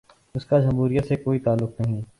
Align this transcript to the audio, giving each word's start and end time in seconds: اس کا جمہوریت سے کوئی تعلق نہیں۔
اس 0.35 0.45
کا 0.45 0.59
جمہوریت 0.59 1.07
سے 1.07 1.15
کوئی 1.15 1.39
تعلق 1.39 1.81
نہیں۔ 1.81 2.01